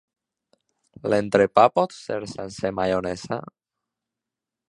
L'entrepà 1.13 1.65
pot 1.75 1.93
ser 1.97 2.17
sense 2.33 2.73
maionesa? 2.79 3.41